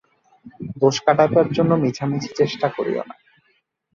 [0.81, 3.15] দোষ কাটাইবার জন্য মিছামিছি চেষ্টা করিও না!